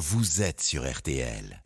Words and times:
vous 0.00 0.40
êtes 0.40 0.62
sur 0.62 0.90
RTL. 0.90 1.62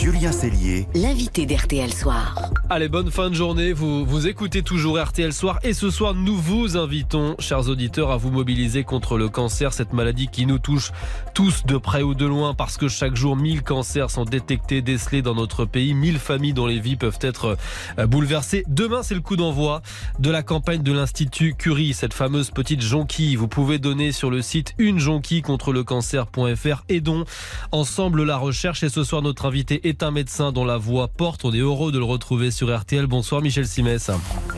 Julien 0.00 0.30
Cellier, 0.30 0.86
l'invité 0.94 1.44
d'RTL 1.44 1.92
Soir. 1.92 2.52
Allez, 2.70 2.88
bonne 2.88 3.10
fin 3.10 3.30
de 3.30 3.34
journée. 3.34 3.72
Vous, 3.72 4.04
vous 4.04 4.28
écoutez 4.28 4.62
toujours 4.62 4.96
RTL 4.96 5.32
Soir. 5.32 5.58
Et 5.64 5.72
ce 5.72 5.90
soir, 5.90 6.14
nous 6.14 6.36
vous 6.36 6.76
invitons, 6.76 7.34
chers 7.40 7.68
auditeurs, 7.68 8.12
à 8.12 8.16
vous 8.16 8.30
mobiliser 8.30 8.84
contre 8.84 9.18
le 9.18 9.28
cancer, 9.28 9.72
cette 9.72 9.92
maladie 9.92 10.28
qui 10.28 10.46
nous 10.46 10.60
touche 10.60 10.92
tous 11.34 11.64
de 11.66 11.76
près 11.78 12.02
ou 12.02 12.14
de 12.14 12.26
loin, 12.26 12.54
parce 12.54 12.76
que 12.76 12.86
chaque 12.86 13.16
jour, 13.16 13.36
1000 13.36 13.62
cancers 13.62 14.10
sont 14.10 14.24
détectés, 14.24 14.82
décelés 14.82 15.20
dans 15.20 15.34
notre 15.34 15.64
pays. 15.64 15.94
1000 15.94 16.18
familles 16.18 16.52
dont 16.52 16.66
les 16.66 16.78
vies 16.78 16.96
peuvent 16.96 17.18
être 17.20 17.56
euh, 17.98 18.06
bouleversées. 18.06 18.62
Demain, 18.68 19.02
c'est 19.02 19.16
le 19.16 19.20
coup 19.20 19.36
d'envoi 19.36 19.82
de 20.20 20.30
la 20.30 20.44
campagne 20.44 20.82
de 20.82 20.92
l'Institut 20.92 21.54
Curie, 21.54 21.92
cette 21.92 22.14
fameuse 22.14 22.52
petite 22.52 22.82
jonquille. 22.82 23.34
Vous 23.34 23.48
pouvez 23.48 23.80
donner 23.80 24.12
sur 24.12 24.30
le 24.30 24.42
site 24.42 24.74
une 24.78 25.00
jonquille 25.00 25.42
contre 25.42 25.72
le 25.72 25.82
cancer.fr. 25.82 26.84
Aidons 26.88 27.24
ensemble 27.72 28.22
la 28.22 28.36
recherche. 28.36 28.84
Et 28.84 28.90
ce 28.90 29.02
soir, 29.02 29.22
notre 29.22 29.46
invité 29.46 29.87
est 29.88 30.02
un 30.02 30.10
médecin 30.10 30.52
dont 30.52 30.64
la 30.64 30.76
voix 30.76 31.08
porte. 31.08 31.44
On 31.44 31.52
est 31.52 31.58
heureux 31.58 31.92
de 31.92 31.98
le 31.98 32.04
retrouver 32.04 32.50
sur 32.50 32.76
RTL. 32.76 33.06
Bonsoir 33.06 33.40
Michel 33.40 33.66
Simès. 33.66 34.10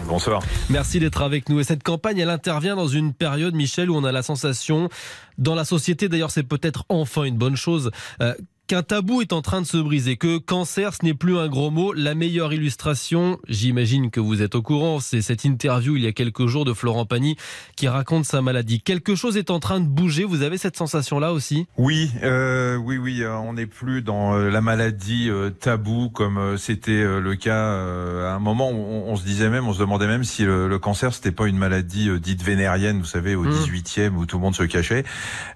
Bonsoir. 0.09 0.43
Merci 0.69 0.99
d'être 0.99 1.23
avec 1.23 1.49
nous. 1.49 1.61
Et 1.61 1.65
cette 1.65 1.83
campagne, 1.83 2.19
elle 2.19 2.31
intervient 2.31 2.77
dans 2.77 2.89
une 2.89 3.13
période, 3.13 3.55
Michel, 3.55 3.91
où 3.91 3.97
on 3.97 4.05
a 4.05 4.13
la 4.13 4.23
sensation, 4.23 4.89
dans 5.39 5.55
la 5.55 5.65
société 5.65 6.09
d'ailleurs, 6.09 6.31
c'est 6.31 6.43
peut-être 6.43 6.85
enfin 6.89 7.25
une 7.25 7.37
bonne 7.37 7.57
chose, 7.57 7.91
euh, 8.21 8.35
qu'un 8.71 8.85
tabou 8.85 9.21
est 9.21 9.33
en 9.33 9.43
train 9.43 9.61
de 9.61 9.67
se 9.67 9.79
briser, 9.79 10.17
que 10.17 10.39
cancer, 10.39 10.95
ce 10.95 11.05
n'est 11.05 11.13
plus 11.13 11.37
un 11.37 11.49
gros 11.49 11.73
mot. 11.73 11.93
La 11.93 12.15
meilleure 12.15 12.53
illustration, 12.53 13.41
j'imagine 13.49 14.13
que 14.13 14.21
vous 14.21 14.43
êtes 14.43 14.55
au 14.55 14.63
courant, 14.63 15.01
c'est 15.01 15.23
cette 15.23 15.45
interview 15.45 15.97
il 15.97 16.05
y 16.05 16.07
a 16.07 16.13
quelques 16.13 16.47
jours 16.47 16.65
de 16.65 16.73
Florent 16.73 17.05
Pagny 17.05 17.37
qui 17.75 17.89
raconte 17.89 18.27
sa 18.27 18.43
maladie. 18.43 18.81
Quelque 18.81 19.17
chose 19.17 19.37
est 19.37 19.51
en 19.51 19.59
train 19.59 19.81
de 19.81 19.89
bouger, 19.89 20.23
vous 20.23 20.43
avez 20.43 20.57
cette 20.57 20.77
sensation-là 20.77 21.33
aussi? 21.33 21.67
Oui, 21.79 22.13
euh, 22.23 22.77
oui, 22.77 22.97
oui, 22.97 23.23
euh, 23.23 23.35
on 23.39 23.55
n'est 23.55 23.67
plus 23.67 24.03
dans 24.03 24.37
euh, 24.37 24.51
la 24.51 24.61
maladie 24.61 25.29
tabou 25.59 26.09
comme 26.09 26.57
c'était 26.57 27.03
le 27.03 27.35
cas 27.35 27.73
à 27.73 28.35
un 28.35 28.39
moment 28.39 28.71
où 28.71 28.77
on, 28.77 29.11
on, 29.11 29.17
se 29.17 29.25
disait 29.25 29.51
même, 29.51 29.67
on 29.67 29.73
se 29.73 29.81
demandait 29.81 30.07
même 30.07 30.23
si 30.23 30.45
le, 30.45 30.69
le 30.69 30.79
cancer, 30.79 31.13
c'était 31.13 31.33
pas 31.33 31.49
une 31.49 31.59
maladie 31.59 32.09
dite 32.21 32.45
vénérienne, 32.45 33.01
vous 33.01 33.05
savez, 33.05 33.35
au 33.35 33.45
18e, 33.45 34.11
mmh. 34.11 34.17
où 34.17 34.27
tout 34.27 34.37
le 34.37 34.43
monde 34.43 34.55
se 34.55 34.63
cachait. 34.63 35.03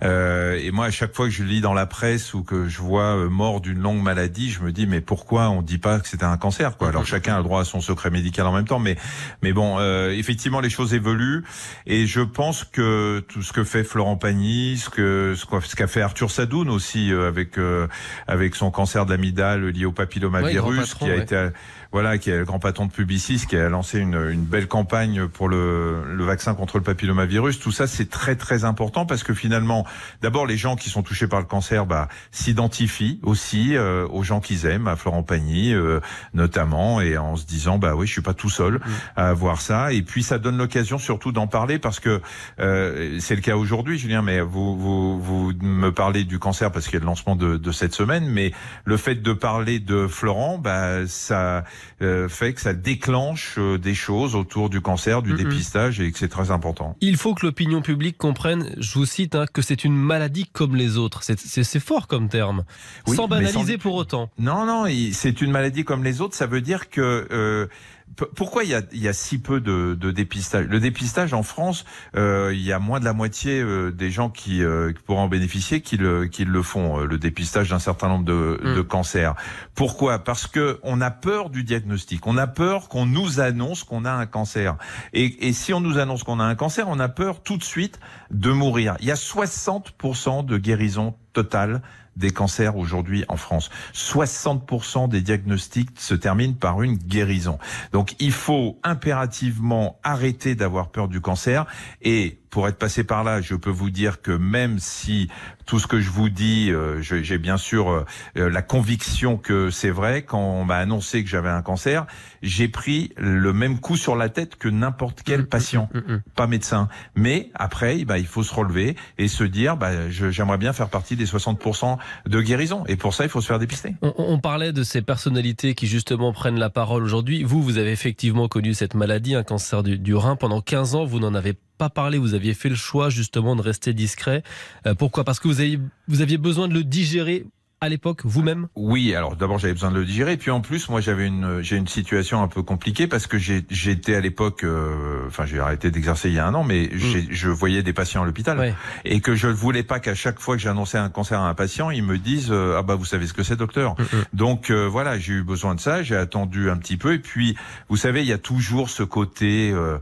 et 0.02 0.70
moi, 0.72 0.86
à 0.86 0.90
chaque 0.90 1.14
fois 1.14 1.26
que 1.26 1.32
je 1.32 1.44
lis 1.44 1.60
dans 1.60 1.74
la 1.74 1.86
presse 1.86 2.34
ou 2.34 2.42
que 2.42 2.66
je 2.66 2.82
vois 2.82 3.03
euh, 3.12 3.28
mort 3.28 3.60
d'une 3.60 3.78
longue 3.78 4.02
maladie, 4.02 4.50
je 4.50 4.60
me 4.62 4.72
dis 4.72 4.86
mais 4.86 5.00
pourquoi 5.00 5.50
on 5.50 5.62
dit 5.62 5.78
pas 5.78 6.00
que 6.00 6.08
c'était 6.08 6.24
un 6.24 6.36
cancer 6.36 6.76
quoi? 6.76 6.88
Alors 6.88 7.06
chacun 7.06 7.34
a 7.34 7.38
le 7.38 7.44
droit 7.44 7.60
à 7.60 7.64
son 7.64 7.80
secret 7.80 8.10
médical 8.10 8.46
en 8.46 8.52
même 8.52 8.66
temps, 8.66 8.78
mais 8.78 8.96
mais 9.42 9.52
bon, 9.52 9.76
euh, 9.78 10.10
effectivement 10.10 10.60
les 10.60 10.70
choses 10.70 10.94
évoluent. 10.94 11.44
Et 11.86 12.06
je 12.06 12.20
pense 12.20 12.64
que 12.64 13.20
tout 13.28 13.42
ce 13.42 13.52
que 13.52 13.64
fait 13.64 13.84
Florent 13.84 14.16
Pagny, 14.16 14.76
ce 14.78 14.90
que 14.90 15.34
ce 15.36 15.76
qu'a 15.76 15.86
fait 15.86 16.02
Arthur 16.02 16.30
Sadoun 16.30 16.68
aussi 16.68 17.12
euh, 17.12 17.28
avec 17.28 17.58
euh, 17.58 17.88
avec 18.26 18.54
son 18.54 18.70
cancer 18.70 19.06
de 19.06 19.10
l'amygdale 19.10 19.68
lié 19.68 19.84
au 19.84 19.92
papillomavirus, 19.92 20.94
ouais, 20.94 20.98
qui 20.98 21.04
a 21.04 21.14
ouais. 21.14 21.22
été 21.22 21.48
voilà, 21.94 22.18
qui 22.18 22.28
est 22.28 22.38
le 22.38 22.44
grand 22.44 22.58
patron 22.58 22.86
de 22.86 22.90
Publicis, 22.90 23.46
qui 23.48 23.54
a 23.56 23.68
lancé 23.68 24.00
une, 24.00 24.16
une 24.16 24.42
belle 24.42 24.66
campagne 24.66 25.28
pour 25.28 25.48
le, 25.48 26.02
le, 26.12 26.24
vaccin 26.24 26.56
contre 26.56 26.78
le 26.78 26.82
papillomavirus. 26.82 27.60
Tout 27.60 27.70
ça, 27.70 27.86
c'est 27.86 28.10
très 28.10 28.34
très 28.34 28.64
important 28.64 29.06
parce 29.06 29.22
que 29.22 29.32
finalement, 29.32 29.86
d'abord, 30.20 30.44
les 30.44 30.56
gens 30.56 30.74
qui 30.74 30.90
sont 30.90 31.04
touchés 31.04 31.28
par 31.28 31.38
le 31.38 31.46
cancer 31.46 31.86
bah, 31.86 32.08
s'identifient 32.32 33.20
aussi 33.22 33.76
euh, 33.76 34.08
aux 34.08 34.24
gens 34.24 34.40
qu'ils 34.40 34.66
aiment, 34.66 34.88
à 34.88 34.96
Florent 34.96 35.22
Pagny 35.22 35.72
euh, 35.72 36.00
notamment, 36.32 37.00
et 37.00 37.16
en 37.16 37.36
se 37.36 37.46
disant 37.46 37.78
bah 37.78 37.94
oui, 37.94 38.08
je 38.08 38.12
suis 38.12 38.22
pas 38.22 38.34
tout 38.34 38.50
seul 38.50 38.80
à 39.14 39.28
avoir 39.28 39.60
ça. 39.60 39.92
Et 39.92 40.02
puis 40.02 40.24
ça 40.24 40.40
donne 40.40 40.58
l'occasion 40.58 40.98
surtout 40.98 41.30
d'en 41.30 41.46
parler 41.46 41.78
parce 41.78 42.00
que 42.00 42.20
euh, 42.58 43.20
c'est 43.20 43.36
le 43.36 43.40
cas 43.40 43.54
aujourd'hui, 43.54 43.98
Julien. 44.00 44.22
Mais 44.22 44.40
vous, 44.40 44.76
vous 44.76 45.20
vous 45.20 45.52
me 45.62 45.92
parlez 45.92 46.24
du 46.24 46.40
cancer 46.40 46.72
parce 46.72 46.86
qu'il 46.86 46.94
y 46.94 46.96
a 46.96 47.00
le 47.02 47.06
lancement 47.06 47.36
de, 47.36 47.56
de 47.56 47.70
cette 47.70 47.94
semaine, 47.94 48.26
mais 48.26 48.50
le 48.84 48.96
fait 48.96 49.14
de 49.14 49.32
parler 49.32 49.78
de 49.78 50.08
Florent, 50.08 50.58
bah 50.58 51.06
ça 51.06 51.62
euh, 52.02 52.28
fait 52.28 52.52
que 52.54 52.60
ça 52.60 52.72
déclenche 52.72 53.54
euh, 53.58 53.78
des 53.78 53.94
choses 53.94 54.34
autour 54.34 54.70
du 54.70 54.80
cancer, 54.80 55.22
du 55.22 55.34
dépistage 55.34 56.00
et 56.00 56.10
que 56.12 56.18
c'est 56.18 56.28
très 56.28 56.50
important. 56.50 56.96
Il 57.00 57.16
faut 57.16 57.34
que 57.34 57.46
l'opinion 57.46 57.82
publique 57.82 58.18
comprenne, 58.18 58.74
je 58.78 58.94
vous 58.94 59.06
cite, 59.06 59.34
hein, 59.34 59.46
que 59.52 59.62
c'est 59.62 59.84
une 59.84 59.96
maladie 59.96 60.46
comme 60.52 60.76
les 60.76 60.96
autres. 60.96 61.22
C'est 61.22 61.80
fort 61.80 62.06
comme 62.06 62.28
terme. 62.28 62.64
Oui, 63.06 63.16
sans 63.16 63.28
banaliser 63.28 63.74
sans... 63.74 63.78
pour 63.78 63.94
autant. 63.94 64.30
Non, 64.38 64.66
non, 64.66 64.84
c'est 65.12 65.40
une 65.40 65.50
maladie 65.50 65.84
comme 65.84 66.04
les 66.04 66.20
autres. 66.20 66.34
Ça 66.34 66.46
veut 66.46 66.60
dire 66.60 66.90
que 66.90 67.26
euh, 67.30 67.66
pourquoi 68.14 68.64
il 68.64 68.70
y, 68.70 68.74
a, 68.74 68.82
il 68.92 69.02
y 69.02 69.08
a, 69.08 69.12
si 69.12 69.38
peu 69.38 69.60
de, 69.60 69.94
de, 69.98 70.10
dépistage? 70.10 70.66
Le 70.66 70.80
dépistage 70.80 71.34
en 71.34 71.42
France, 71.42 71.84
euh, 72.16 72.52
il 72.54 72.62
y 72.62 72.72
a 72.72 72.78
moins 72.78 73.00
de 73.00 73.04
la 73.04 73.12
moitié 73.12 73.60
euh, 73.60 73.90
des 73.90 74.10
gens 74.10 74.30
qui, 74.30 74.62
euh, 74.62 74.92
qui 74.92 75.02
pourraient 75.02 75.20
en 75.20 75.28
bénéficier 75.28 75.80
qui 75.80 75.96
le, 75.96 76.26
qui 76.26 76.44
le 76.44 76.62
font, 76.62 77.00
euh, 77.00 77.06
le 77.06 77.18
dépistage 77.18 77.70
d'un 77.70 77.78
certain 77.78 78.08
nombre 78.08 78.24
de, 78.24 78.60
mmh. 78.62 78.74
de, 78.74 78.82
cancers. 78.82 79.34
Pourquoi? 79.74 80.20
Parce 80.20 80.46
que 80.46 80.78
on 80.82 81.00
a 81.00 81.10
peur 81.10 81.50
du 81.50 81.64
diagnostic, 81.64 82.26
on 82.26 82.36
a 82.36 82.46
peur 82.46 82.88
qu'on 82.88 83.06
nous 83.06 83.40
annonce 83.40 83.84
qu'on 83.84 84.04
a 84.04 84.12
un 84.12 84.26
cancer. 84.26 84.76
Et, 85.12 85.48
et 85.48 85.52
si 85.52 85.72
on 85.72 85.80
nous 85.80 85.98
annonce 85.98 86.22
qu'on 86.22 86.40
a 86.40 86.44
un 86.44 86.54
cancer, 86.54 86.86
on 86.88 87.00
a 87.00 87.08
peur 87.08 87.42
tout 87.42 87.56
de 87.56 87.64
suite 87.64 87.98
de 88.30 88.50
mourir. 88.50 88.96
Il 89.00 89.06
y 89.06 89.10
a 89.10 89.16
60% 89.16 90.44
de 90.44 90.58
guérison 90.58 91.14
totale 91.32 91.82
des 92.16 92.30
cancers 92.30 92.76
aujourd'hui 92.76 93.24
en 93.28 93.36
France. 93.36 93.70
60% 93.94 95.08
des 95.08 95.20
diagnostics 95.20 95.90
se 95.96 96.14
terminent 96.14 96.54
par 96.54 96.82
une 96.82 96.96
guérison. 96.96 97.58
Donc 97.92 98.14
il 98.18 98.32
faut 98.32 98.78
impérativement 98.82 99.98
arrêter 100.02 100.54
d'avoir 100.54 100.88
peur 100.88 101.08
du 101.08 101.20
cancer 101.20 101.66
et 102.02 102.38
pour 102.54 102.68
être 102.68 102.78
passé 102.78 103.02
par 103.02 103.24
là, 103.24 103.40
je 103.40 103.56
peux 103.56 103.68
vous 103.68 103.90
dire 103.90 104.22
que 104.22 104.30
même 104.30 104.78
si 104.78 105.28
tout 105.66 105.80
ce 105.80 105.88
que 105.88 106.00
je 106.00 106.08
vous 106.08 106.28
dis, 106.28 106.70
euh, 106.70 107.02
j'ai 107.02 107.38
bien 107.38 107.56
sûr 107.56 107.90
euh, 107.90 108.04
la 108.36 108.62
conviction 108.62 109.38
que 109.38 109.70
c'est 109.70 109.90
vrai, 109.90 110.22
quand 110.22 110.38
on 110.38 110.64
m'a 110.64 110.76
annoncé 110.76 111.24
que 111.24 111.28
j'avais 111.28 111.48
un 111.48 111.62
cancer, 111.62 112.06
j'ai 112.42 112.68
pris 112.68 113.12
le 113.16 113.52
même 113.52 113.80
coup 113.80 113.96
sur 113.96 114.14
la 114.14 114.28
tête 114.28 114.54
que 114.54 114.68
n'importe 114.68 115.22
quel 115.24 115.40
mmh, 115.40 115.46
patient, 115.46 115.88
mmh, 115.92 115.98
mmh. 115.98 116.22
pas 116.36 116.46
médecin. 116.46 116.88
Mais 117.16 117.50
après, 117.56 118.04
bah, 118.04 118.18
il 118.18 118.26
faut 118.26 118.44
se 118.44 118.54
relever 118.54 118.94
et 119.18 119.26
se 119.26 119.42
dire, 119.42 119.76
bah, 119.76 120.08
j'aimerais 120.10 120.58
bien 120.58 120.72
faire 120.72 120.90
partie 120.90 121.16
des 121.16 121.26
60% 121.26 121.98
de 122.26 122.40
guérison. 122.40 122.84
Et 122.86 122.94
pour 122.94 123.14
ça, 123.14 123.24
il 123.24 123.30
faut 123.30 123.40
se 123.40 123.48
faire 123.48 123.58
dépister. 123.58 123.96
On, 124.00 124.14
on 124.16 124.38
parlait 124.38 124.72
de 124.72 124.84
ces 124.84 125.02
personnalités 125.02 125.74
qui 125.74 125.88
justement 125.88 126.32
prennent 126.32 126.60
la 126.60 126.70
parole 126.70 127.02
aujourd'hui. 127.02 127.42
Vous, 127.42 127.64
vous 127.64 127.78
avez 127.78 127.90
effectivement 127.90 128.46
connu 128.46 128.74
cette 128.74 128.94
maladie, 128.94 129.34
un 129.34 129.42
cancer 129.42 129.82
du, 129.82 129.98
du 129.98 130.14
rein. 130.14 130.36
Pendant 130.36 130.60
15 130.60 130.94
ans, 130.94 131.04
vous 131.04 131.18
n'en 131.18 131.34
avez 131.34 131.56
pas 131.78 131.90
parlé, 131.90 132.18
vous 132.18 132.34
aviez 132.34 132.54
fait 132.54 132.68
le 132.68 132.74
choix 132.74 133.10
justement 133.10 133.56
de 133.56 133.62
rester 133.62 133.92
discret. 133.92 134.42
Euh, 134.86 134.94
pourquoi? 134.94 135.24
Parce 135.24 135.40
que 135.40 135.48
vous, 135.48 136.20
aviez 136.20 136.38
besoin 136.38 136.68
de 136.68 136.74
le 136.74 136.84
digérer 136.84 137.46
à 137.84 137.88
l'époque 137.88 138.22
vous-même? 138.24 138.68
Oui, 138.74 139.14
alors 139.14 139.36
d'abord 139.36 139.58
j'avais 139.58 139.74
besoin 139.74 139.90
de 139.90 139.98
le 139.98 140.04
digérer, 140.04 140.36
puis 140.36 140.50
en 140.50 140.60
plus 140.60 140.88
moi 140.88 141.00
j'avais 141.00 141.26
une 141.26 141.60
j'ai 141.62 141.76
une 141.76 141.86
situation 141.86 142.42
un 142.42 142.48
peu 142.48 142.62
compliquée 142.62 143.06
parce 143.06 143.26
que 143.26 143.36
j'étais 143.38 144.14
à 144.14 144.20
l'époque, 144.20 144.64
euh, 144.64 145.26
enfin 145.26 145.44
j'ai 145.44 145.60
arrêté 145.60 145.90
d'exercer 145.90 146.30
il 146.30 146.34
y 146.34 146.38
a 146.38 146.46
un 146.46 146.54
an, 146.54 146.64
mais 146.64 146.90
mm. 146.92 147.30
je 147.30 147.48
voyais 147.50 147.82
des 147.82 147.92
patients 147.92 148.22
à 148.22 148.26
l'hôpital 148.26 148.58
ouais. 148.58 148.74
et 149.04 149.20
que 149.20 149.34
je 149.34 149.48
ne 149.48 149.52
voulais 149.52 149.82
pas 149.82 150.00
qu'à 150.00 150.14
chaque 150.14 150.40
fois 150.40 150.56
que 150.56 150.62
j'annonçais 150.62 150.96
un 150.98 151.10
cancer 151.10 151.38
à 151.38 151.48
un 151.48 151.54
patient, 151.54 151.90
ils 151.90 152.02
me 152.02 152.16
disent 152.16 152.50
euh, 152.50 152.76
ah 152.78 152.82
bah 152.82 152.94
vous 152.94 153.04
savez 153.04 153.26
ce 153.26 153.34
que 153.34 153.42
c'est 153.42 153.56
docteur. 153.56 153.92
Mm 153.92 154.02
-hmm. 154.02 154.24
Donc 154.32 154.70
euh, 154.70 154.88
voilà, 154.88 155.18
j'ai 155.18 155.34
eu 155.34 155.42
besoin 155.44 155.74
de 155.74 155.80
ça, 155.80 156.02
j'ai 156.02 156.16
attendu 156.16 156.70
un 156.70 156.78
petit 156.78 156.96
peu 156.96 157.12
et 157.12 157.18
puis 157.18 157.56
vous 157.90 157.98
savez 157.98 158.20
il 158.22 158.28
y 158.28 158.32
a 158.32 158.38
toujours 158.38 158.88
ce 158.88 159.02
côté 159.02 159.72
euh, 159.72 159.98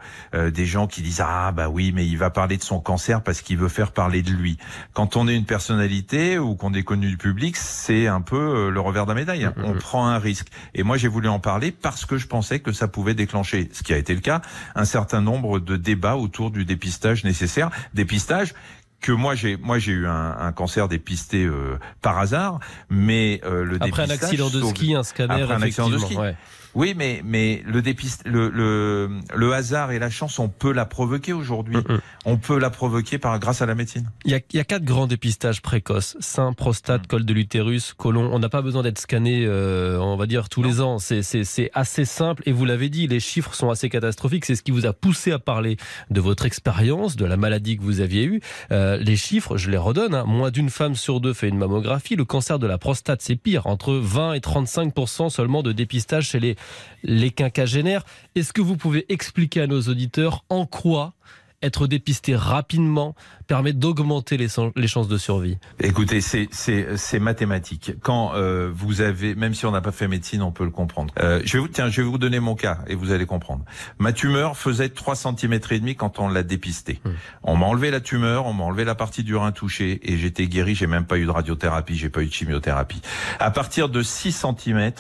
des 0.51 0.67
gens 0.67 0.87
qui 0.87 1.03
disent 1.03 1.25
ah 1.25 1.51
bah 1.51 1.69
oui 1.69 1.93
mais 1.95 2.07
il 2.07 2.19
va 2.19 2.31
parler 2.31 2.57
de 2.57 2.63
son 2.73 2.81
cancer 2.81 3.23
parce 3.27 3.41
qu'il 3.43 3.59
veut 3.59 3.73
faire 3.81 3.91
parler 3.91 4.23
de 4.23 4.31
lui. 4.31 4.57
Quand 4.93 5.17
on 5.17 5.27
est 5.29 5.37
une 5.37 5.47
personnalité 5.57 6.39
ou 6.39 6.55
qu'on 6.55 6.75
est 6.75 6.85
connu 6.85 7.09
du 7.09 7.17
public 7.17 7.57
c'est 7.73 8.07
un 8.07 8.21
peu 8.21 8.37
euh, 8.37 8.71
le 8.71 8.81
revers 8.81 9.07
de 9.07 9.11
la 9.11 9.15
médaille. 9.15 9.47
Mmh. 9.47 9.65
On 9.65 9.75
prend 9.75 10.07
un 10.07 10.19
risque. 10.19 10.49
Et 10.75 10.83
moi, 10.83 10.97
j'ai 10.97 11.09
voulu 11.09 11.29
en 11.29 11.41
parler 11.41 11.73
parce 11.73 12.05
que 12.05 12.19
je 12.19 12.27
pensais 12.27 12.61
que 12.61 12.73
ça 12.73 12.89
pouvait 12.89 13.15
déclencher, 13.15 13.69
ce 13.73 13.83
qui 13.83 13.93
a 13.93 13.97
été 13.97 14.15
le 14.15 14.21
cas, 14.21 14.43
un 14.75 14.85
certain 14.85 15.21
nombre 15.21 15.59
de 15.59 15.77
débats 15.77 16.17
autour 16.17 16.51
du 16.51 16.65
dépistage 16.65 17.25
nécessaire. 17.25 17.71
Dépistage 17.95 18.55
que 19.03 19.13
moi 19.13 19.35
j'ai 19.35 19.57
moi 19.57 19.79
j'ai 19.79 19.93
eu 19.93 20.07
un, 20.07 20.37
un, 20.39 20.53
cancer 20.53 20.89
dépisté 20.89 21.45
euh, 21.45 21.79
par 22.01 22.19
hasard, 22.19 22.61
mais 22.89 23.41
euh, 23.45 23.65
le 23.65 23.77
après 23.83 24.05
un 24.05 24.11
accident 24.11 24.49
de 24.49 24.63
ski, 24.63 24.95
un 24.95 25.03
scanner, 25.03 25.43
après 25.43 25.55
un 25.55 25.63
accident 25.63 25.91
de 25.91 25.99
ski. 25.99 26.17
Ouais. 26.17 26.37
Oui, 26.75 26.95
mais 26.97 27.21
mais 27.25 27.63
le 27.67 27.83
dépiste, 27.83 28.23
le, 28.27 28.49
le, 28.49 29.11
le 29.35 29.53
hasard 29.53 29.93
et 29.93 29.99
la 29.99 30.09
chance, 30.09 30.39
on 30.39 30.49
peut 30.49 30.73
la 30.73 30.87
provoquer 30.87 31.33
aujourd'hui. 31.33 31.77
On 32.25 32.39
peut 32.39 32.59
la 32.59 32.71
provoquer 32.71 33.19
par 33.19 33.39
grâce 33.39 33.63
à 33.63 33.67
la 33.67 33.75
médecine. 33.75 34.09
Il 34.25 34.31
y 34.31 34.35
a, 34.35 34.41
il 34.53 34.57
y 34.57 34.61
a 34.61 34.65
quatre 34.65 34.85
grands 34.85 35.07
dépistages 35.07 35.61
précoces 35.61 36.17
sein, 36.21 36.53
prostate, 36.53 37.03
mm. 37.03 37.07
col 37.09 37.25
de 37.25 37.35
l'utérus, 37.35 37.93
côlon. 37.93 38.31
On 38.33 38.39
n'a 38.39 38.49
pas 38.49 38.63
besoin 38.63 38.83
d'être 38.83 38.99
scanné, 38.99 39.45
euh, 39.45 39.99
on 40.01 40.17
va 40.17 40.27
dire 40.27 40.49
tous 40.49 40.63
non. 40.63 40.69
les 40.69 40.81
ans. 40.81 40.99
C'est 40.99 41.71
assez 41.75 42.05
simple 42.05 42.43
et 42.47 42.53
vous 42.53 42.65
l'avez 42.65 42.89
dit, 42.89 43.07
les 43.07 43.21
chiffres 43.21 43.55
sont 43.55 43.71
assez 43.71 43.91
catastrophiques. 43.91 44.47
C'est 44.47 44.57
ce 44.57 44.63
qui 44.63 44.71
vous 44.71 44.87
a 44.87 44.93
poussé 44.93 45.33
à 45.33 45.39
parler 45.39 45.77
de 46.11 46.21
votre 46.21 46.47
expérience, 46.47 47.17
de 47.17 47.27
la 47.27 47.37
maladie 47.37 47.77
que 47.77 47.83
vous 47.83 48.01
aviez 48.01 48.25
eue. 48.25 48.41
Euh, 48.71 48.92
les 48.97 49.17
chiffres, 49.17 49.57
je 49.57 49.71
les 49.71 49.77
redonne. 49.77 50.15
Hein. 50.15 50.25
Moins 50.27 50.51
d'une 50.51 50.71
femme 50.71 50.95
sur 50.95 51.21
deux 51.21 51.33
fait 51.33 51.49
une 51.49 51.59
mammographie. 51.59 52.17
Le 52.17 52.25
cancer 52.25 52.59
de 52.59 52.67
la 52.67 52.79
prostate, 52.79 53.23
c'est 53.23 53.37
pire. 53.37 53.67
Entre 53.67 53.95
20 53.95 54.35
et 54.35 54.41
35% 54.41 55.31
seulement 55.31 55.63
de 55.63 55.73
dépistage 55.73 56.29
chez 56.31 56.41
les 56.41 56.57
les 57.03 57.31
quinquagénaires. 57.31 58.05
Est-ce 58.35 58.53
que 58.53 58.61
vous 58.61 58.77
pouvez 58.77 59.07
expliquer 59.13 59.63
à 59.63 59.67
nos 59.67 59.83
auditeurs 59.83 60.45
en 60.49 60.67
quoi 60.67 61.15
être 61.63 61.87
dépisté 61.87 62.37
rapidement 62.37 63.15
permet 63.47 63.73
d'augmenter 63.73 64.37
les, 64.37 64.49
les, 64.77 64.89
chances 64.89 65.09
de 65.09 65.19
survie 65.19 65.59
Écoutez, 65.81 66.21
c'est 66.21 67.19
mathématique. 67.19 67.93
Quand 68.03 68.35
euh, 68.35 68.71
vous 68.73 69.01
avez, 69.01 69.35
même 69.35 69.55
si 69.55 69.67
on 69.67 69.71
n'a 69.71 69.81
pas 69.81 69.93
fait 69.93 70.09
médecine, 70.09 70.43
on 70.43 70.53
peut 70.53 70.65
le 70.65 70.71
comprendre. 70.71 71.13
Euh, 71.21 71.41
je 71.45 71.55
vais 71.55 71.59
vous, 71.59 71.69
tiens, 71.69 71.89
je 71.89 72.03
vais 72.03 72.09
vous 72.09 72.19
donner 72.19 72.41
mon 72.41 72.55
cas 72.55 72.79
et 72.87 72.95
vous 72.95 73.13
allez 73.13 73.27
comprendre. 73.27 73.65
Ma 73.99 74.13
tumeur 74.13 74.57
faisait 74.57 74.89
3 74.89 75.15
cm 75.17 75.61
et 75.71 75.79
demi 75.79 75.97
quand 75.97 76.19
on 76.19 76.29
l'a 76.29 76.43
dépistée. 76.43 77.01
Hmm. 77.05 77.11
On 77.43 77.57
m'a 77.57 77.67
enlevé 77.67 77.91
la 77.91 78.01
tumeur, 78.01 78.47
on 78.47 78.53
m'a 78.53 78.65
enlevé 78.65 78.85
la 78.85 78.95
partie 78.95 79.25
du 79.25 79.37
rein 79.37 79.53
touchée 79.53 80.01
et 80.03 80.19
j'étais 80.19 80.47
guéri. 80.47 80.75
J'ai 80.75 80.87
même 80.87 81.07
pas 81.07 81.19
eu 81.19 81.27
de 81.27 81.31
radiothérapie, 81.31 81.97
j'ai 81.97 82.11
pas 82.11 82.23
eu 82.23 82.27
de 82.27 82.33
chimiothérapie. 82.33 83.03
À 83.39 83.51
partir 83.51 83.89
de 83.89 84.03
6 84.03 84.33
cm, 84.33 84.93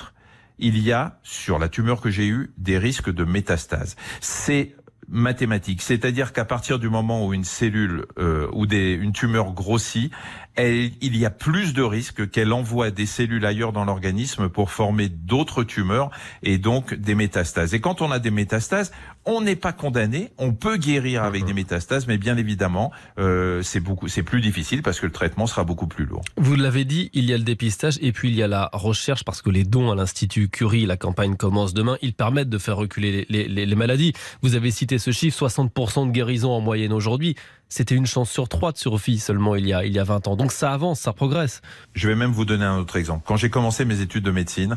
il 0.58 0.79
y 0.79 0.93
a, 0.93 1.19
sur 1.23 1.58
la 1.58 1.69
tumeur 1.69 2.00
que 2.00 2.11
j'ai 2.11 2.26
eue, 2.26 2.53
des 2.56 2.79
risques 2.79 3.11
de 3.11 3.25
métastase. 3.25 3.97
C'est 4.20 4.76
mathématique, 5.09 5.83
c'est-à-dire 5.83 6.33
qu'à 6.33 6.45
partir 6.45 6.79
du 6.79 6.89
moment 6.89 7.27
où 7.27 7.35
une 7.35 7.45
cellule 7.45 8.07
euh, 8.19 8.49
ou 8.53 8.67
des, 8.67 8.93
une 8.93 9.13
tumeur 9.13 9.53
grossit, 9.53 10.13
il 10.59 11.17
y 11.17 11.25
a 11.25 11.31
plus 11.31 11.73
de 11.73 11.83
risques 11.83 12.31
qu'elle 12.31 12.53
envoie 12.53 12.91
des 12.91 13.07
cellules 13.07 13.45
ailleurs 13.47 13.73
dans 13.73 13.85
l'organisme 13.85 14.49
pour 14.49 14.71
former 14.71 15.09
d'autres 15.09 15.65
tumeurs 15.65 16.11
et 16.43 16.59
donc 16.59 16.95
des 16.95 17.15
métastases. 17.15 17.75
Et 17.75 17.81
quand 17.81 18.03
on 18.03 18.11
a 18.11 18.19
des 18.19 18.31
métastases, 18.31 18.93
on 19.25 19.41
n'est 19.41 19.57
pas 19.57 19.73
condamné, 19.73 20.31
on 20.39 20.53
peut 20.53 20.77
guérir 20.77 21.23
avec 21.25 21.45
des 21.45 21.53
métastases, 21.53 22.07
mais 22.07 22.19
bien 22.19 22.37
évidemment, 22.37 22.91
euh, 23.19 23.63
c'est 23.63 23.81
beaucoup, 23.81 24.09
c'est 24.09 24.23
plus 24.23 24.41
difficile 24.41 24.83
parce 24.83 25.01
que 25.01 25.07
le 25.07 25.13
traitement 25.13 25.47
sera 25.47 25.65
beaucoup 25.65 25.87
plus 25.87 26.05
lourd. 26.05 26.23
Vous 26.37 26.57
l'avez 26.57 26.85
dit, 26.85 27.11
il 27.13 27.25
y 27.25 27.33
a 27.33 27.39
le 27.39 27.45
dépistage 27.45 27.99
et 28.01 28.13
puis 28.13 28.31
il 28.31 28.35
y 28.35 28.43
a 28.43 28.49
la 28.49 28.71
recherche 28.73 29.25
parce 29.25 29.43
que 29.43 29.51
les 29.51 29.65
dons 29.65 29.91
à 29.91 29.95
l'Institut 29.95 30.49
Curie, 30.49 30.87
la 30.87 30.97
campagne 30.97 31.37
commence 31.37 31.75
demain, 31.75 31.97
ils 32.03 32.15
permettent 32.15 32.51
de 32.51 32.59
faire 32.59 32.77
reculer 32.77 33.27
les, 33.29 33.49
les, 33.49 33.67
les 33.67 33.75
maladies. 33.77 34.13
Vous 34.43 34.55
avez 34.55 34.71
cité 34.71 34.99
ce 34.99 35.13
chiffre, 35.13 35.47
60% 35.47 36.09
de 36.09 36.13
guérison 36.13 36.51
en 36.51 36.61
moyenne 36.61 36.93
aujourd'hui 36.93 37.37
c'était 37.73 37.95
une 37.95 38.05
chance 38.05 38.31
sur 38.31 38.51
trois 38.51 38.71
de 38.71 38.77
survie 38.77 39.19
seulement 39.19 39.57
il 39.57 39.67
y, 39.67 39.73
a, 39.73 39.87
il 39.87 39.95
y 39.95 39.99
a 39.99 40.05
20 40.05 40.29
ans. 40.29 40.37
Donc 40.37 40.53
ça 40.53 40.75
avance, 40.75 41.01
ça 41.01 41.15
progresse. 41.15 41.63
Je 41.95 42.07
vais 42.07 42.15
même 42.15 42.31
vous 42.31 42.45
donner 42.45 42.67
un 42.67 42.77
autre 42.77 42.97
exemple. 42.97 43.23
Quand 43.27 43.37
j'ai 43.37 43.49
commencé 43.49 43.87
mes 43.87 44.03
études 44.03 44.25
de 44.25 44.31
médecine, 44.31 44.77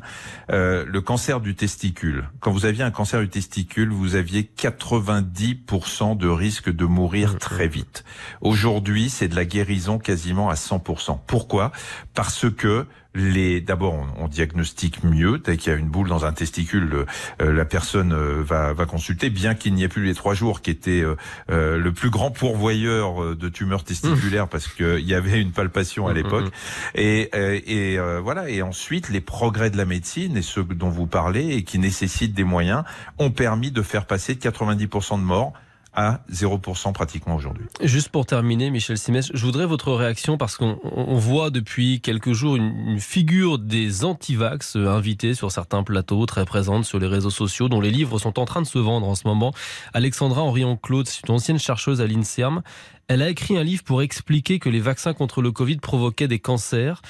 euh, 0.49 0.85
le 0.87 1.01
cancer 1.01 1.41
du 1.41 1.55
testicule, 1.55 2.29
quand 2.39 2.51
vous 2.51 2.65
aviez 2.65 2.83
un 2.83 2.91
cancer 2.91 3.19
du 3.19 3.27
testicule, 3.27 3.89
vous 3.89 4.15
aviez 4.15 4.49
90% 4.57 6.15
de 6.15 6.27
risque 6.29 6.73
de 6.73 6.85
mourir 6.85 7.33
mmh. 7.33 7.37
très 7.37 7.67
vite. 7.67 8.05
Aujourd'hui, 8.39 9.09
c'est 9.09 9.27
de 9.27 9.35
la 9.35 9.43
guérison 9.43 9.99
quasiment 9.99 10.49
à 10.49 10.53
100%. 10.53 11.19
Pourquoi? 11.27 11.73
Parce 12.13 12.49
que 12.49 12.87
les 13.15 13.61
d'abord 13.61 13.95
on, 14.19 14.27
diagnostique 14.27 15.03
mieux. 15.03 15.39
Dès 15.39 15.57
qu'il 15.57 15.71
y 15.71 15.75
a 15.75 15.79
une 15.79 15.87
boule 15.87 16.09
dans 16.09 16.25
un 16.25 16.33
testicule 16.33 17.05
euh, 17.41 17.53
la 17.53 17.65
personne 17.65 18.13
euh, 18.13 18.43
va, 18.43 18.73
va 18.73 18.85
consulter 18.85 19.29
bien 19.29 19.55
qu'il 19.55 19.73
n'y 19.73 19.83
ait 19.83 19.87
plus 19.87 20.05
les 20.05 20.13
trois 20.13 20.33
jours 20.33 20.61
qui 20.61 20.69
était 20.69 21.03
euh, 21.49 21.77
le 21.77 21.91
plus 21.93 22.09
grand 22.09 22.31
pourvoyeur 22.31 23.35
de 23.35 23.49
tumeurs 23.49 23.83
testiculaires 23.83 24.47
parce 24.47 24.67
qu'il 24.67 25.07
y 25.07 25.13
avait 25.13 25.41
une 25.41 25.51
palpation 25.51 26.07
à 26.07 26.11
mmh, 26.11 26.15
l'époque. 26.15 26.45
mmh, 26.45 26.47
mmh. 26.47 27.01
et, 27.01 27.93
et 27.93 27.99
voilà. 28.21 28.49
Et 28.49 28.61
ensuite 28.61 29.09
les 29.09 29.21
progrès 29.21 29.69
de 29.69 29.77
la 29.77 29.85
médecine 29.85 30.37
et 30.37 30.41
ceux 30.41 30.63
dont 30.63 30.89
vous 30.89 31.07
parlez 31.07 31.55
et 31.55 31.63
qui 31.63 31.79
nécessitent 31.79 32.33
des 32.33 32.43
moyens 32.43 32.83
ont 33.17 33.31
permis 33.31 33.71
de 33.71 33.81
faire 33.81 34.05
passer 34.05 34.35
90% 34.35 35.19
de 35.19 35.23
morts 35.23 35.53
à 35.95 36.19
0% 36.31 36.93
pratiquement 36.93 37.35
aujourd'hui. 37.35 37.65
Juste 37.81 38.09
pour 38.09 38.25
terminer, 38.25 38.69
Michel 38.69 38.97
Simès, 38.97 39.31
je 39.33 39.45
voudrais 39.45 39.65
votre 39.65 39.93
réaction 39.93 40.37
parce 40.37 40.57
qu'on 40.57 40.77
voit 41.15 41.49
depuis 41.49 42.01
quelques 42.01 42.33
jours 42.33 42.57
une, 42.57 42.99
figure 42.99 43.59
des 43.59 44.03
antivax 44.03 44.75
invitée 44.75 45.33
sur 45.33 45.51
certains 45.51 45.83
plateaux, 45.83 46.25
très 46.25 46.45
présente 46.45 46.85
sur 46.85 46.99
les 46.99 47.07
réseaux 47.07 47.29
sociaux, 47.29 47.69
dont 47.69 47.81
les 47.81 47.91
livres 47.91 48.19
sont 48.19 48.39
en 48.39 48.45
train 48.45 48.61
de 48.61 48.67
se 48.67 48.79
vendre 48.79 49.07
en 49.07 49.15
ce 49.15 49.27
moment. 49.27 49.53
Alexandra 49.93 50.41
Henrion-Claude, 50.41 51.07
c'est 51.07 51.27
une 51.27 51.35
ancienne 51.35 51.59
chercheuse 51.59 52.01
à 52.01 52.07
l'INSERM. 52.07 52.61
Elle 53.07 53.21
a 53.21 53.29
écrit 53.29 53.57
un 53.57 53.63
livre 53.63 53.83
pour 53.83 54.01
expliquer 54.01 54.59
que 54.59 54.69
les 54.69 54.79
vaccins 54.79 55.13
contre 55.13 55.41
le 55.41 55.51
Covid 55.51 55.77
provoquaient 55.77 56.27
des 56.27 56.39
cancers. 56.39 57.01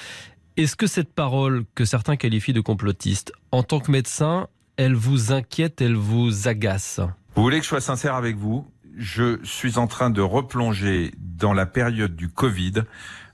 Est-ce 0.56 0.76
que 0.76 0.86
cette 0.86 1.12
parole, 1.12 1.64
que 1.74 1.84
certains 1.84 2.16
qualifient 2.16 2.52
de 2.52 2.60
complotiste, 2.60 3.32
en 3.52 3.62
tant 3.62 3.80
que 3.80 3.90
médecin, 3.90 4.48
elle 4.76 4.94
vous 4.94 5.32
inquiète, 5.32 5.80
elle 5.80 5.96
vous 5.96 6.48
agace? 6.48 7.00
Vous 7.34 7.42
voulez 7.42 7.58
que 7.58 7.64
je 7.64 7.68
sois 7.68 7.82
sincère 7.82 8.14
avec 8.14 8.36
vous? 8.36 8.66
Je 8.96 9.38
suis 9.44 9.78
en 9.78 9.86
train 9.86 10.10
de 10.10 10.22
replonger 10.22 11.12
dans 11.18 11.52
la 11.52 11.66
période 11.66 12.16
du 12.16 12.28
Covid 12.28 12.84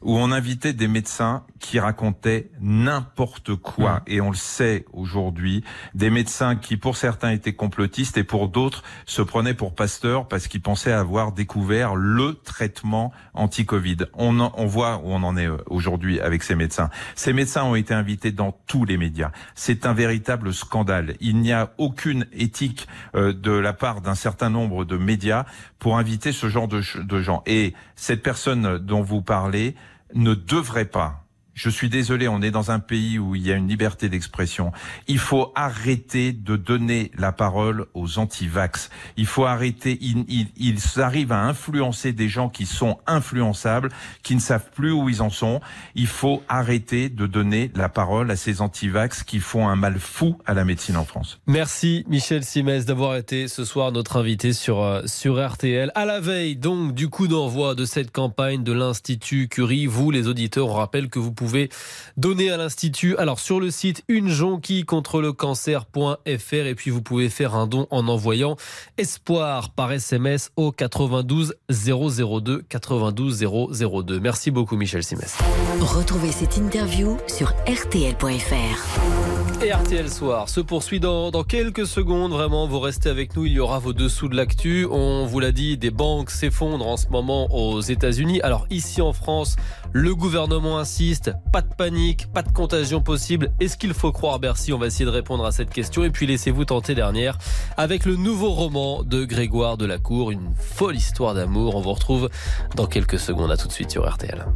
où 0.02 0.16
on 0.16 0.32
invitait 0.32 0.72
des 0.72 0.88
médecins 0.88 1.44
qui 1.58 1.78
racontaient 1.78 2.50
n'importe 2.60 3.54
quoi. 3.54 3.94
Mmh. 3.94 4.02
Et 4.08 4.20
on 4.20 4.31
le 4.31 4.37
sait 4.37 4.84
aujourd'hui, 4.93 5.64
des 5.94 6.10
médecins 6.10 6.56
qui 6.56 6.76
pour 6.76 6.96
certains 6.96 7.31
étaient 7.31 7.52
complotistes 7.52 8.16
et 8.16 8.25
pour 8.25 8.49
d'autres 8.49 8.82
se 9.06 9.22
prenaient 9.22 9.54
pour 9.54 9.75
pasteurs 9.75 10.28
parce 10.28 10.49
qu'ils 10.49 10.62
pensaient 10.62 10.93
avoir 10.93 11.32
découvert 11.32 11.94
le 11.94 12.34
traitement 12.34 13.12
anti-Covid. 13.34 13.99
On, 14.14 14.40
on 14.40 14.66
voit 14.66 14.99
où 14.99 15.12
on 15.12 15.22
en 15.22 15.37
est 15.37 15.46
euh, 15.46 15.56
aujourd'hui 15.66 16.20
avec 16.20 16.43
ces 16.43 16.55
médecins. 16.55 16.90
Ces 17.14 17.32
médecins 17.32 17.64
ont 17.64 17.75
été 17.75 17.94
invités 17.94 18.32
dans 18.32 18.52
tous 18.66 18.84
les 18.84 18.96
médias. 18.96 19.31
C'est 19.55 19.87
un 19.87 19.93
véritable 19.93 20.52
scandale. 20.52 21.14
Il 21.20 21.38
n'y 21.38 21.52
a 21.52 21.72
aucune 21.78 22.26
éthique 22.32 22.88
euh, 23.14 23.32
de 23.32 23.52
la 23.52 23.72
part 23.72 24.00
d'un 24.00 24.14
certain 24.14 24.50
nombre 24.50 24.84
de 24.84 24.96
médias 24.96 25.44
pour 25.78 25.98
inviter 25.98 26.32
ce 26.32 26.48
genre 26.48 26.69
de, 26.69 26.82
de 27.02 27.20
gens. 27.20 27.43
Et 27.46 27.75
cette 27.96 28.22
personne 28.22 28.78
dont 28.78 29.02
vous 29.02 29.22
parlez, 29.22 29.75
ne 30.14 30.34
devrait 30.34 30.84
pas 30.84 31.21
je 31.54 31.69
suis 31.69 31.88
désolé, 31.88 32.28
on 32.28 32.40
est 32.40 32.50
dans 32.50 32.70
un 32.70 32.78
pays 32.78 33.19
où 33.19 33.34
il 33.34 33.46
y 33.46 33.52
a 33.52 33.56
une 33.56 33.69
liberté 33.69 34.08
d'expression. 34.08 34.72
Il 35.06 35.19
faut 35.19 35.52
arrêter 35.54 36.32
de 36.32 36.56
donner 36.56 37.10
la 37.16 37.32
parole 37.32 37.87
aux 37.94 38.19
anti-vax. 38.19 38.90
Il 39.16 39.26
faut 39.26 39.44
arrêter, 39.44 39.99
ils, 40.00 41.00
arrivent 41.00 41.32
à 41.32 41.43
influencer 41.43 42.12
des 42.12 42.28
gens 42.28 42.49
qui 42.49 42.66
sont 42.66 42.99
influençables, 43.06 43.90
qui 44.22 44.34
ne 44.34 44.40
savent 44.40 44.70
plus 44.75 44.93
où 44.93 45.08
ils 45.08 45.22
en 45.22 45.31
sont. 45.31 45.60
Il 45.94 46.06
faut 46.06 46.43
arrêter 46.49 47.08
de 47.08 47.26
donner 47.26 47.70
la 47.75 47.88
parole 47.88 48.31
à 48.31 48.37
ces 48.37 48.60
anti-vax 48.60 49.22
qui 49.22 49.40
font 49.40 49.69
un 49.69 49.76
mal 49.76 49.98
fou 49.98 50.38
à 50.46 50.55
la 50.55 50.64
médecine 50.64 50.96
en 50.96 51.05
France. 51.05 51.40
Merci 51.46 52.05
Michel 52.08 52.44
Simès 52.44 52.87
d'avoir 52.87 53.16
été 53.16 53.48
ce 53.48 53.64
soir 53.64 53.93
notre 53.93 54.16
invité 54.16 54.52
sur, 54.52 54.82
euh, 54.82 55.02
sur 55.06 55.44
RTL. 55.44 55.93
À 55.94 56.05
la 56.05 56.20
veille 56.20 56.56
donc 56.56 56.94
du 56.94 57.08
coup 57.08 57.28
d'envoi 57.28 57.75
de 57.75 57.84
cette 57.84 58.10
campagne 58.10 58.64
de 58.64 58.72
l'Institut 58.72 59.48
Curie, 59.48 59.87
vous 59.87 60.10
les 60.10 60.28
auditeurs, 60.28 60.69
on 60.69 60.75
rappelle 60.75 61.08
que 61.08 61.19
vous 61.19 61.32
pouvez 61.42 61.68
donner 62.16 62.50
à 62.50 62.56
l'Institut. 62.56 63.16
Alors 63.16 63.40
sur 63.40 63.60
le 63.60 63.70
site 63.70 64.04
une 64.08 64.28
jonquille 64.28 64.84
contre 64.84 65.20
le 65.20 65.32
cancer.fr 65.32 66.16
et 66.52 66.74
puis 66.74 66.90
vous 66.90 67.02
pouvez 67.02 67.28
faire 67.28 67.54
un 67.54 67.66
don 67.66 67.86
en 67.90 68.06
envoyant 68.08 68.56
espoir 68.98 69.70
par 69.70 69.92
SMS 69.92 70.50
au 70.56 70.72
92 70.72 71.54
002 71.70 72.62
92 72.68 73.46
002. 73.80 74.20
Merci 74.20 74.50
beaucoup 74.50 74.76
Michel 74.76 75.02
Simès. 75.02 75.38
Retrouvez 75.80 76.32
cette 76.32 76.56
interview 76.56 77.18
sur 77.26 77.48
rtl.fr. 77.67 79.62
Et 79.64 79.72
RTL 79.72 80.10
Soir 80.10 80.48
se 80.48 80.60
poursuit 80.60 80.98
dans, 80.98 81.31
dans, 81.31 81.44
quelques 81.44 81.86
secondes. 81.86 82.32
Vraiment, 82.32 82.67
vous 82.67 82.81
restez 82.81 83.08
avec 83.08 83.36
nous. 83.36 83.46
Il 83.46 83.52
y 83.52 83.60
aura 83.60 83.78
vos 83.78 83.93
dessous 83.93 84.28
de 84.28 84.34
l'actu. 84.34 84.88
On 84.90 85.24
vous 85.24 85.38
l'a 85.38 85.52
dit, 85.52 85.76
des 85.76 85.93
banques 85.93 86.31
s'effondrent 86.31 86.88
en 86.88 86.96
ce 86.96 87.06
moment 87.08 87.46
aux 87.55 87.81
États-Unis. 87.81 88.40
Alors 88.40 88.67
ici 88.70 89.00
en 89.00 89.12
France, 89.12 89.55
le 89.93 90.15
gouvernement 90.15 90.79
insiste. 90.79 91.32
Pas 91.53 91.63
de 91.63 91.75
panique, 91.75 92.27
pas 92.32 92.43
de 92.43 92.51
contagion 92.51 93.01
possible. 93.01 93.53
Est-ce 93.61 93.77
qu'il 93.77 93.94
faut 93.94 94.13
croire 94.13 94.39
Bercy 94.39 94.72
On 94.72 94.79
va 94.79 94.87
essayer 94.87 95.05
de 95.05 95.11
répondre 95.11 95.44
à 95.44 95.53
cette 95.53 95.70
question. 95.70 96.05
Et 96.05 96.11
puis 96.11 96.27
laissez-vous 96.27 96.65
tenter 96.65 96.94
dernière 96.94 97.39
avec 97.77 98.05
le 98.05 98.17
nouveau 98.17 98.51
roman 98.51 99.03
de 99.03 99.25
Grégoire 99.25 99.77
Delacour, 99.77 100.31
une 100.31 100.55
folle 100.56 100.96
histoire 100.96 101.34
d'amour. 101.34 101.77
On 101.77 101.81
vous 101.81 101.93
retrouve 101.93 102.31
dans 102.77 102.87
quelques 102.87 103.19
secondes. 103.19 103.51
À 103.51 103.56
tout 103.56 103.69
de 103.69 103.72
suite 103.72 103.91
sur 103.91 104.08
RTL. 104.08 104.46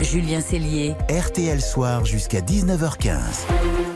Julien 0.00 0.40
Cellier. 0.40 0.94
RTL 1.08 1.60
Soir 1.60 2.04
jusqu'à 2.04 2.40
19h15. 2.40 3.87